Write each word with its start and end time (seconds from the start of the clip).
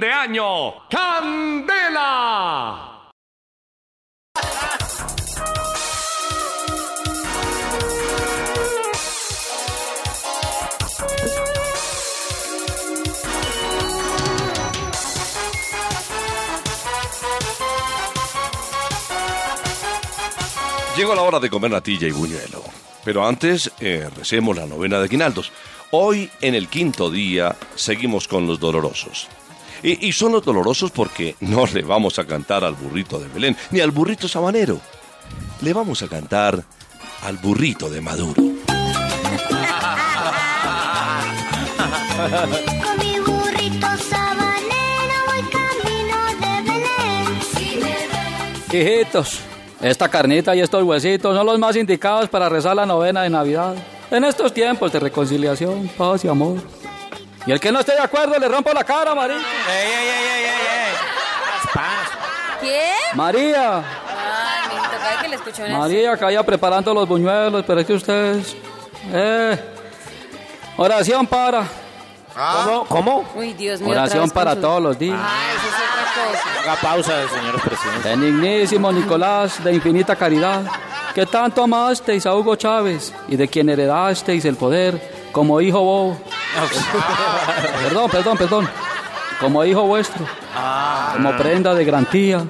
de 0.00 0.10
año. 0.10 0.88
¡Candela! 0.88 1.90
Llegó 20.96 21.14
la 21.14 21.22
hora 21.22 21.38
de 21.38 21.48
comer 21.48 21.70
natilla 21.70 22.08
y 22.08 22.12
buñuelo. 22.12 22.64
Pero 23.04 23.26
antes, 23.26 23.70
eh, 23.80 24.08
recemos 24.16 24.56
la 24.56 24.66
novena 24.66 24.98
de 25.00 25.08
Quinaldos. 25.08 25.52
Hoy, 25.92 26.30
en 26.40 26.54
el 26.54 26.68
quinto 26.68 27.10
día, 27.10 27.56
seguimos 27.74 28.28
con 28.28 28.46
los 28.46 28.60
dolorosos. 28.60 29.28
Y, 29.82 30.08
y 30.08 30.12
son 30.12 30.32
los 30.32 30.44
dolorosos 30.44 30.90
porque 30.90 31.36
no 31.40 31.66
le 31.72 31.82
vamos 31.82 32.18
a 32.18 32.26
cantar 32.26 32.64
al 32.64 32.74
burrito 32.74 33.18
de 33.18 33.28
Belén, 33.28 33.56
ni 33.70 33.80
al 33.80 33.90
burrito 33.90 34.28
sabanero. 34.28 34.80
Le 35.60 35.72
vamos 35.72 36.02
a 36.02 36.08
cantar 36.08 36.62
al 37.22 37.36
burrito 37.36 37.88
de 37.90 38.00
Maduro. 38.00 38.34
Con 42.20 42.98
mi 42.98 43.18
burrito 43.20 43.86
sabanero 44.08 45.16
voy 45.26 45.42
camino 45.50 46.18
de 46.40 46.52
Belén. 46.70 47.40
Hijitos, 48.72 49.40
esta 49.80 50.08
carnita 50.08 50.54
y 50.54 50.60
estos 50.60 50.82
huesitos 50.82 51.34
son 51.36 51.46
los 51.46 51.58
más 51.58 51.76
indicados 51.76 52.28
para 52.28 52.48
rezar 52.48 52.76
la 52.76 52.86
novena 52.86 53.22
de 53.22 53.30
Navidad. 53.30 53.74
En 54.10 54.24
estos 54.24 54.52
tiempos 54.52 54.92
de 54.92 55.00
reconciliación, 55.00 55.88
paz 55.96 56.24
y 56.24 56.28
amor. 56.28 56.58
Y 57.46 57.52
el 57.52 57.60
que 57.60 57.72
no 57.72 57.80
esté 57.80 57.92
de 57.92 58.00
acuerdo, 58.00 58.38
le 58.38 58.48
rompo 58.48 58.72
la 58.72 58.84
cara, 58.84 59.14
María. 59.14 59.36
¡Ey, 59.36 59.42
ey, 59.92 60.08
ey, 60.08 60.26
ey, 60.26 60.44
ey! 60.44 60.94
Paz, 61.72 62.08
¿Qué? 62.60 62.90
María, 63.14 63.78
Ay, 63.78 64.78
cada 64.90 65.10
vez 65.10 65.22
que 65.22 65.28
le 65.28 65.36
escucho 65.36 65.64
en 65.64 65.78
María, 65.78 66.16
que 66.16 66.24
vaya 66.24 66.42
preparando 66.42 66.92
los 66.92 67.08
buñuelos, 67.08 67.64
pero 67.66 67.80
es 67.80 67.86
que 67.86 67.92
ustedes... 67.94 68.56
Eh, 69.12 69.58
oración 70.76 71.26
para... 71.26 71.64
¿Cómo? 72.34 72.84
¿Cómo? 72.86 73.24
Uy, 73.34 73.52
Dios 73.54 73.80
mío. 73.80 73.90
Oración 73.90 74.30
para 74.30 74.54
su- 74.54 74.60
todos 74.60 74.82
los 74.82 74.98
días. 74.98 75.18
Ay, 75.20 75.56
eso 75.56 75.66
es 75.66 75.74
otra 75.74 76.42
cosa. 76.54 76.60
Haga 76.72 76.80
pausa, 76.80 77.28
señor 77.28 77.60
presidente. 77.60 78.08
Benignísimo 78.08 78.92
Nicolás, 78.92 79.62
de 79.64 79.72
infinita 79.74 80.14
caridad, 80.16 80.62
que 81.14 81.26
tanto 81.26 81.64
amasteis 81.64 82.24
a 82.26 82.34
Hugo 82.34 82.54
Chávez 82.56 83.12
y 83.28 83.36
de 83.36 83.48
quien 83.48 83.68
heredasteis 83.68 84.44
el 84.44 84.56
poder 84.56 85.19
como 85.32 85.60
hijo 85.60 85.80
bobo. 85.80 86.18
perdón, 87.82 88.10
perdón, 88.10 88.38
perdón. 88.38 88.68
Como 89.40 89.64
hijo 89.64 89.82
vuestro, 89.82 90.26
como 91.14 91.36
prenda 91.36 91.74
de 91.74 91.84
garantía 91.84 92.44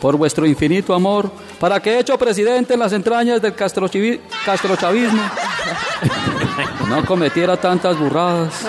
por 0.00 0.16
vuestro 0.16 0.46
infinito 0.46 0.94
amor, 0.94 1.30
para 1.58 1.80
que 1.80 1.98
hecho 1.98 2.16
presidente 2.16 2.74
en 2.74 2.80
las 2.80 2.92
entrañas 2.92 3.42
del 3.42 3.54
castrochavismo, 3.54 5.22
no 6.88 7.04
cometiera 7.04 7.56
tantas 7.56 7.98
burradas 7.98 8.64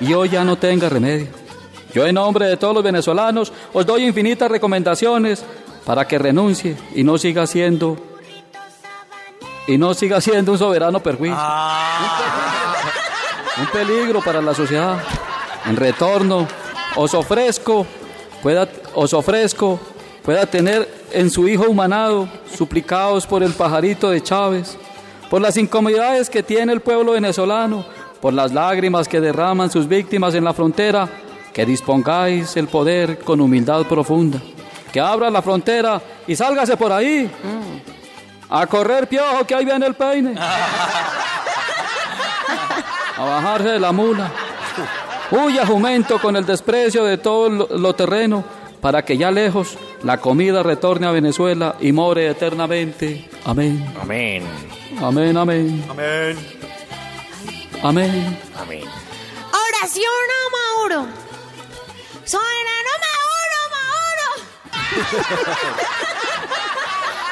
y 0.00 0.12
hoy 0.12 0.30
ya 0.30 0.44
no 0.44 0.56
tenga 0.56 0.88
remedio. 0.88 1.28
Yo 1.94 2.06
en 2.06 2.14
nombre 2.14 2.46
de 2.46 2.56
todos 2.56 2.74
los 2.74 2.82
venezolanos 2.82 3.52
os 3.72 3.86
doy 3.86 4.04
infinitas 4.04 4.50
recomendaciones 4.50 5.44
para 5.84 6.06
que 6.06 6.18
renuncie 6.18 6.76
y 6.94 7.04
no 7.04 7.18
siga 7.18 7.46
siendo 7.46 7.96
y 9.66 9.78
no 9.78 9.94
siga 9.94 10.20
siendo 10.20 10.52
un 10.52 10.58
soberano 10.58 11.00
perjuicio. 11.00 11.38
Un 13.58 13.66
peligro 13.66 14.22
para 14.22 14.40
la 14.40 14.54
sociedad. 14.54 14.98
En 15.66 15.76
retorno, 15.76 16.48
os 16.96 17.12
ofrezco, 17.12 17.86
pueda, 18.42 18.66
os 18.94 19.12
ofrezco, 19.12 19.78
pueda 20.24 20.46
tener 20.46 20.88
en 21.12 21.30
su 21.30 21.46
hijo 21.46 21.64
humanado, 21.64 22.28
suplicados 22.56 23.26
por 23.26 23.42
el 23.42 23.52
pajarito 23.52 24.10
de 24.10 24.22
Chávez, 24.22 24.78
por 25.28 25.42
las 25.42 25.56
incomodidades 25.56 26.30
que 26.30 26.42
tiene 26.42 26.72
el 26.72 26.80
pueblo 26.80 27.12
venezolano, 27.12 27.84
por 28.22 28.32
las 28.32 28.52
lágrimas 28.52 29.06
que 29.06 29.20
derraman 29.20 29.70
sus 29.70 29.86
víctimas 29.86 30.34
en 30.34 30.44
la 30.44 30.54
frontera, 30.54 31.08
que 31.52 31.66
dispongáis 31.66 32.56
el 32.56 32.68
poder 32.68 33.18
con 33.18 33.40
humildad 33.40 33.84
profunda, 33.84 34.40
que 34.90 35.00
abra 35.00 35.30
la 35.30 35.42
frontera 35.42 36.00
y 36.26 36.34
sálgase 36.34 36.76
por 36.76 36.90
ahí. 36.90 37.30
A 38.48 38.66
correr 38.66 39.08
piojo 39.08 39.46
que 39.46 39.54
ahí 39.54 39.64
viene 39.64 39.86
el 39.86 39.94
peine. 39.94 40.34
A 43.16 43.24
bajarse 43.24 43.68
de 43.68 43.80
la 43.80 43.92
mula. 43.92 44.30
Huya 45.30 45.66
jumento 45.66 46.18
con 46.20 46.36
el 46.36 46.44
desprecio 46.44 47.04
de 47.04 47.18
todo 47.18 47.48
lo, 47.48 47.68
lo 47.78 47.94
terreno, 47.94 48.44
para 48.80 49.04
que 49.04 49.16
ya 49.16 49.30
lejos 49.30 49.78
la 50.02 50.18
comida 50.18 50.62
retorne 50.62 51.06
a 51.06 51.10
Venezuela 51.10 51.76
y 51.80 51.92
more 51.92 52.28
eternamente. 52.28 53.28
Amén. 53.44 53.94
Amén. 54.00 54.44
Amén, 55.00 55.36
amén. 55.36 55.84
Amén. 55.88 56.36
Amén. 57.82 58.38
Amén. 58.60 58.84
Oración 59.52 60.26
a 60.30 60.42
Mauro. 60.56 61.06
Soberano 62.24 62.92
Mauro, 63.04 63.60
Mauro. 63.76 64.28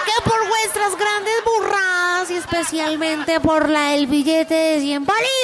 que 0.04 0.16
por 0.28 0.48
vuestras 0.48 0.96
grandes 0.96 1.34
burradas 1.44 2.30
y 2.30 2.34
especialmente 2.34 3.40
por 3.40 3.68
la 3.68 3.90
del 3.90 4.06
billete 4.08 4.54
de 4.54 4.80
100 4.80 5.04
bolívares, 5.04 5.39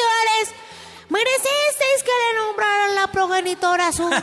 progenitora 3.36 3.92
suya. 3.92 4.22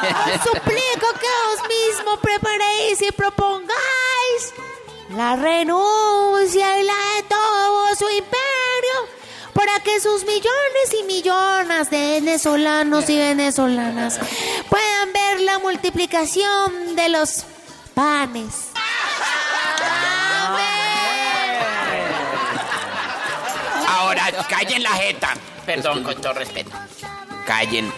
Os 0.00 0.40
suplico 0.42 1.06
que 1.20 1.30
os 1.50 1.60
mismo 1.68 2.16
preparéis 2.22 3.02
y 3.02 3.12
propongáis 3.12 4.54
la 5.10 5.36
renuncia 5.36 6.80
y 6.80 6.84
la 6.84 6.94
de 7.16 7.22
todo 7.28 7.94
su 7.96 8.08
imperio 8.08 8.98
para 9.52 9.78
que 9.80 10.00
sus 10.00 10.24
millones 10.24 10.94
y 10.98 11.02
millones 11.04 11.90
de 11.90 12.20
venezolanos 12.20 13.10
y 13.10 13.18
venezolanas 13.18 14.18
puedan 14.70 15.12
ver 15.12 15.40
la 15.40 15.58
multiplicación 15.58 16.96
de 16.96 17.10
los 17.10 17.44
panes. 17.92 18.69
Ahora, 24.10 24.32
callen 24.48 24.82
la 24.82 24.90
jeta. 24.90 25.34
Perdón, 25.64 26.02
con 26.02 26.20
todo 26.20 26.32
respeto. 26.32 26.72
Callen. 27.46 27.92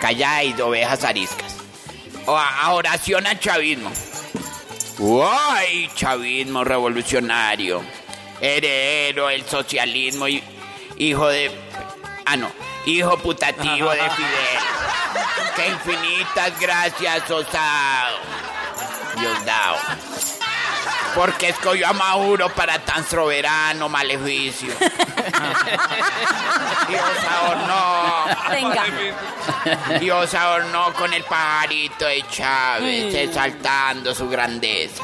Calláis, 0.00 0.58
ovejas 0.58 1.04
ariscas. 1.04 1.56
O 2.24 2.34
a, 2.34 2.72
oración 2.72 3.26
al 3.26 3.38
chavismo. 3.38 3.92
¡Uy! 4.98 5.90
Chavismo 5.94 6.64
revolucionario. 6.64 7.82
Heredero 8.40 9.26
del 9.28 9.44
socialismo 9.44 10.26
y 10.26 10.42
hijo 10.96 11.28
de. 11.28 11.50
Ah, 12.24 12.36
no. 12.38 12.50
Hijo 12.86 13.18
putativo 13.18 13.90
de 13.90 14.10
Fidel. 14.16 15.54
Que 15.54 15.68
infinitas 15.68 16.58
gracias 16.58 17.30
os 17.30 17.46
ha 17.52 18.08
dado. 18.08 19.20
Dios 19.20 19.44
dado. 19.44 19.76
Porque 21.14 21.50
escogió 21.50 21.88
a 21.88 21.92
Maduro 21.92 22.48
para 22.50 22.78
tan 22.78 23.06
soberano 23.06 23.88
maleficio. 23.88 24.72
Dios 26.88 27.02
adornó. 27.28 28.24
Venga. 28.50 28.84
Dios 30.00 30.34
adornó 30.34 30.92
con 30.94 31.12
el 31.12 31.24
pajarito 31.24 32.06
de 32.06 32.24
Chávez, 32.28 33.14
exaltando 33.14 34.14
su 34.14 34.28
grandeza. 34.28 35.02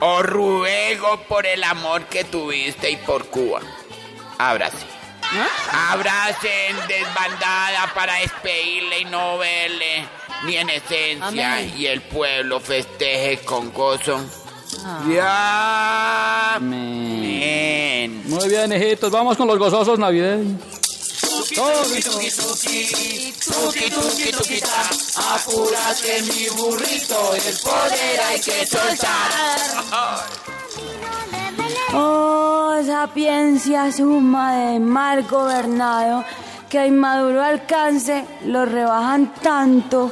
Os 0.00 0.22
ruego 0.26 1.22
por 1.28 1.46
el 1.46 1.64
amor 1.64 2.04
que 2.06 2.24
tuviste 2.24 2.90
y 2.90 2.96
por 2.96 3.26
Cuba. 3.28 3.60
Ábrase. 4.38 4.86
Abracen 5.72 6.76
desbandada 6.86 7.92
para 7.94 8.14
despedirle 8.14 9.00
y 9.00 9.04
no 9.06 9.38
verle 9.38 10.06
ni 10.46 10.56
en 10.56 10.70
esencia 10.70 11.26
Amén. 11.56 11.74
y 11.76 11.86
el 11.86 12.02
pueblo 12.02 12.60
festeje 12.60 13.38
con 13.44 13.72
gozo. 13.72 14.20
Ya. 15.08 16.54
Amén. 16.56 18.22
Muy 18.26 18.48
bien, 18.48 18.72
hijitos, 18.72 19.10
vamos 19.10 19.36
con 19.36 19.46
los 19.46 19.58
gozosos 19.58 19.98
navideños. 19.98 20.60
Tuki, 21.20 21.54
tuki, 22.02 22.30
tuki, 22.30 23.32
tuki, 23.44 23.90
tuki, 23.90 24.32
tuki. 24.32 24.60
Apúrate 25.16 26.22
mi 26.22 26.48
burrito, 26.56 27.34
el 27.34 27.56
poder 27.58 28.20
hay 28.28 28.40
que 28.40 28.66
soltar. 28.66 29.30
Oh, 31.92 32.76
sapiencia 32.84 33.92
suma 33.92 34.54
de 34.56 34.80
mal 34.80 35.22
gobernado, 35.28 36.24
que 36.68 36.86
inmaduro 36.86 37.42
alcance 37.42 38.24
lo 38.46 38.64
rebajan 38.64 39.32
tanto. 39.34 40.10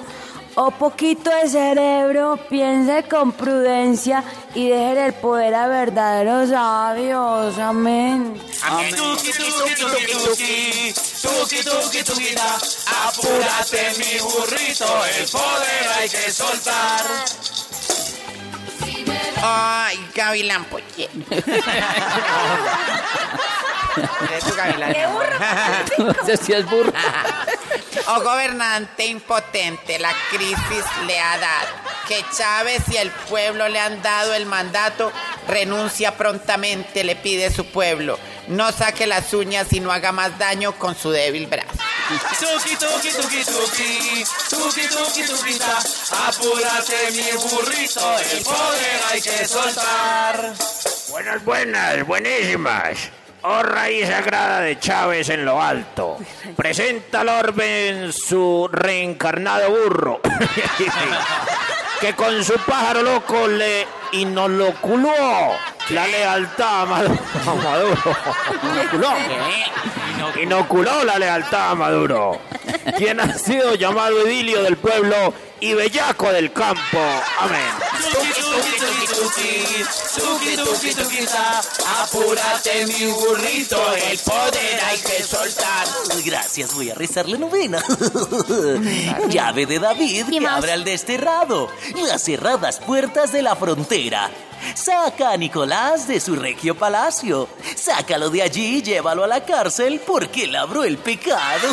O 0.55 0.71
poquito 0.71 1.31
de 1.31 1.49
cerebro, 1.49 2.39
piense 2.51 3.05
con 3.05 3.33
prudencia 3.33 4.23
y 4.55 4.69
deje 4.69 5.07
el 5.07 5.15
poder 5.15 5.55
a 5.55 5.67
verdaderos 5.67 6.51
sabios. 6.51 7.59
Amén. 7.59 8.39
Amén. 8.63 8.95
Tuki, 8.95 9.33
tuki, 9.33 9.75
tuki, 9.75 10.13
tuki, 10.13 10.93
tuki, 11.23 11.65
tuki, 11.65 12.05
tuquita. 12.05 12.59
Apúrate, 13.07 13.93
mi 13.97 14.19
burrito, 14.21 15.05
el 15.19 15.27
poder 15.31 15.89
hay 15.97 16.09
que 16.11 16.31
soltar. 16.31 17.07
Ay, 19.43 19.99
Gavilán, 20.15 20.65
pues. 20.67 20.85
¿Eres 24.29 24.45
tu 24.45 24.55
Gavilán? 24.55 24.93
mi 24.93 24.99
amor? 25.01 25.29
No 25.99 26.15
sé 26.27 26.37
si 26.37 26.53
es 26.53 26.69
burro. 26.69 26.93
Oh 28.07 28.21
gobernante 28.23 29.07
impotente, 29.07 29.99
la 29.99 30.13
crisis 30.31 30.85
le 31.07 31.21
ha 31.21 31.39
dado. 31.39 31.69
Que 32.09 32.25
Chávez 32.37 32.83
y 32.91 32.97
el 32.97 33.11
pueblo 33.11 33.69
le 33.69 33.79
han 33.79 34.03
dado 34.03 34.35
el 34.35 34.47
mandato, 34.47 35.13
renuncia 35.47 36.17
prontamente, 36.17 37.05
le 37.05 37.17
pide 37.17 37.51
su 37.51 37.67
pueblo. 37.67 38.19
No 38.49 38.73
saque 38.73 39.07
las 39.07 39.33
uñas 39.35 39.73
y 39.73 39.81
no 39.81 39.93
haga 39.93 40.11
más 40.11 40.37
daño 40.39 40.73
con 40.73 40.97
su 40.97 41.11
débil 41.11 41.47
brazo. 41.47 41.79
Tuki, 42.41 42.77
tuki, 42.77 43.11
tuki, 43.11 43.45
tuki, 43.45 44.25
tuki, 44.51 44.89
tuki, 44.89 45.23
tuquita, 45.23 45.79
apúrate 46.27 47.11
mi 47.13 47.31
burrito, 47.39 48.19
el 48.19 48.43
poder 48.43 49.01
hay 49.11 49.23
que 49.23 49.47
soltar. 49.47 50.55
Buenas, 51.09 51.45
buenas, 51.45 52.07
buenísimas. 52.07 52.99
Oh 53.43 53.63
raíz 53.63 54.07
sagrada 54.07 54.61
de 54.61 54.79
Chávez 54.79 55.29
en 55.29 55.45
lo 55.45 55.61
alto. 55.61 56.17
Presenta 56.57 57.23
al 57.23 57.29
orbe 57.29 57.89
en 57.89 58.13
su 58.13 58.69
reencarnado 58.71 59.69
burro. 59.71 60.21
que 62.01 62.15
con 62.15 62.45
su 62.45 62.55
pájaro 62.67 63.03
loco 63.03 63.49
le 63.49 63.87
inoculó 64.13 65.57
la 65.91 66.07
lealtad 66.07 66.83
a 66.83 66.87
Maduro. 66.87 67.19
Inoculó. 68.63 69.15
Inoculó 70.43 71.05
la 71.05 71.19
lealtad 71.19 71.71
a 71.71 71.75
Maduro. 71.75 72.41
Quien 72.97 73.21
ha 73.21 73.37
sido 73.37 73.75
llamado 73.75 74.27
idilio 74.27 74.63
del 74.63 74.77
pueblo 74.77 75.35
y 75.61 75.75
bellaco 75.75 76.33
del 76.33 76.53
campo. 76.53 76.99
Amén. 77.41 77.61
Tuki, 78.23 78.41
tuki, 78.41 78.77
tuki, 78.79 79.07
tuki, 79.09 79.85
tuki, 80.15 80.57
tuki, 80.57 80.95
tuquita, 80.95 81.61
apúrate 82.03 82.87
mi 82.87 83.07
burrito, 83.07 83.93
el 83.95 84.19
poder 84.21 84.81
hay 84.85 84.99
que 84.99 85.25
soltar. 85.25 85.89
Gracias, 86.25 86.73
voy 86.73 86.91
a 86.91 86.95
rezar 86.95 87.29
la 87.29 87.39
novena. 87.39 87.83
Llave 89.29 89.67
de 89.67 89.81
David 89.81 90.27
que 90.31 90.47
abre 90.47 90.73
al 90.73 90.85
desterrado. 90.85 91.69
Las 91.97 92.23
cerradas 92.23 92.79
puertas 92.79 93.33
de 93.33 93.43
la 93.43 93.57
frontera. 93.57 94.31
Saca 94.77 95.33
a 95.33 95.37
Nicolás 95.37 96.07
de 96.07 96.21
su 96.21 96.37
regio 96.37 96.77
palacio. 96.77 97.49
Sácalo 97.75 98.31
de 98.31 98.43
allí 98.43 98.77
y 98.77 98.83
llévalo 98.83 99.25
a 99.25 99.27
la 99.27 99.45
cárcel 99.45 100.01
porque 100.07 100.47
labró 100.47 100.85
el 100.85 100.99
pecado. 100.99 101.69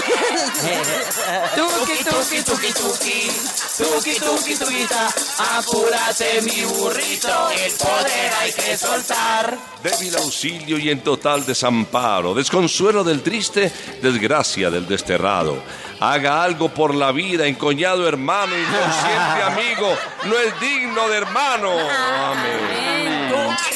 Tuki, 1.55 2.03
tuki, 2.03 2.41
tuki, 2.43 2.73
tuki, 2.73 3.31
tuki, 3.77 4.19
tuki, 4.19 4.55
tuquita, 4.55 5.07
apúrate 5.55 6.38
mi 6.41 6.63
burrito, 6.63 7.49
el 7.49 7.71
poder 7.73 8.31
hay 8.41 8.51
que 8.51 8.77
soltar. 8.77 9.57
Débil 9.83 10.15
auxilio 10.17 10.77
y 10.77 10.89
en 10.89 11.01
total 11.01 11.45
desamparo, 11.45 12.33
desconsuelo 12.33 13.03
del 13.03 13.21
triste, 13.21 13.71
desgracia 14.01 14.69
del 14.69 14.87
desterrado. 14.87 15.61
Haga 15.99 16.43
algo 16.43 16.69
por 16.69 16.95
la 16.95 17.11
vida, 17.11 17.47
encoñado 17.47 18.07
hermano, 18.07 18.53
inconsciente 18.57 19.43
amigo, 19.43 19.97
no 20.25 20.37
es 20.37 20.59
digno 20.59 21.09
de 21.09 21.17
hermano. 21.17 21.71
Amén. 21.71 22.98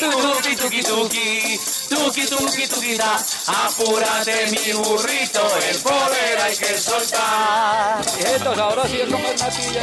Tuki, 0.03 0.55
tuki, 0.55 0.83
tuki, 0.83 1.59
tuki, 1.89 2.25
tuki, 2.25 2.67
tuquita, 2.67 3.15
apúrate 3.47 4.51
mi 4.51 4.73
burrito, 4.73 5.41
el 5.69 5.77
poder 5.79 6.41
hay 6.43 6.57
que 6.57 6.77
soltar. 6.77 8.01
Hijitos, 8.19 8.57
ahora 8.57 8.83
sí 8.87 8.99
es 8.99 9.09
como 9.09 9.25
es 9.29 9.41
natilla. 9.41 9.81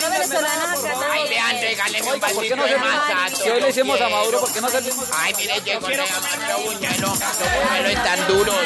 Da 0.00 0.72
por 0.72 0.90
favor. 0.90 1.10
Ay, 1.12 1.28
vean, 1.28 1.60
regáleme 1.60 2.06
un 2.06 2.12
Oiga, 2.14 2.28
¿por 2.28 2.42
qué 2.42 2.56
no 2.56 2.62
de 2.64 2.68
se 2.70 2.78
masato. 2.78 3.36
Si 3.36 3.48
hoy 3.50 3.60
le 3.60 3.70
hicimos 3.70 4.00
a 4.00 4.06
quiero. 4.06 4.16
Maduro, 4.16 4.40
¿por 4.40 4.52
qué 4.52 4.60
no 4.60 4.68
servimos? 4.68 5.08
Ay, 5.12 5.34
mire, 5.36 5.60
el. 5.60 6.04
Los 6.48 6.64
buñuelos 6.64 7.20
están 7.88 8.26
duros. 8.26 8.56